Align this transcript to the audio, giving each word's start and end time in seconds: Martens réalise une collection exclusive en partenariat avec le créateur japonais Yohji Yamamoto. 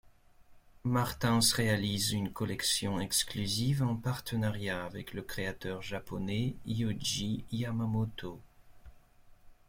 Martens 0.83 1.53
réalise 1.53 2.11
une 2.13 2.33
collection 2.33 2.99
exclusive 2.99 3.83
en 3.83 3.95
partenariat 3.95 4.83
avec 4.83 5.13
le 5.13 5.21
créateur 5.21 5.83
japonais 5.83 6.55
Yohji 6.65 7.43
Yamamoto. 7.51 8.39